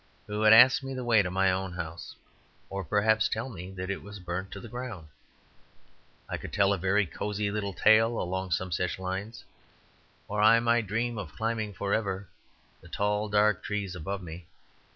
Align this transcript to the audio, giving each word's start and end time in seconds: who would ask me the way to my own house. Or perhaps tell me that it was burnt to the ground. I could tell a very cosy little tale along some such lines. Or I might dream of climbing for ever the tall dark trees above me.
who 0.25 0.39
would 0.39 0.51
ask 0.51 0.81
me 0.81 0.95
the 0.95 1.03
way 1.03 1.21
to 1.21 1.29
my 1.29 1.51
own 1.51 1.73
house. 1.73 2.15
Or 2.71 2.83
perhaps 2.83 3.29
tell 3.29 3.49
me 3.49 3.69
that 3.73 3.91
it 3.91 4.01
was 4.01 4.17
burnt 4.17 4.49
to 4.49 4.59
the 4.59 4.67
ground. 4.67 5.09
I 6.27 6.37
could 6.37 6.51
tell 6.51 6.73
a 6.73 6.77
very 6.79 7.05
cosy 7.05 7.51
little 7.51 7.71
tale 7.75 8.19
along 8.19 8.49
some 8.49 8.71
such 8.71 8.97
lines. 8.97 9.43
Or 10.27 10.41
I 10.41 10.59
might 10.59 10.87
dream 10.87 11.19
of 11.19 11.35
climbing 11.35 11.75
for 11.75 11.93
ever 11.93 12.27
the 12.81 12.89
tall 12.89 13.29
dark 13.29 13.61
trees 13.63 13.95
above 13.95 14.23
me. 14.23 14.47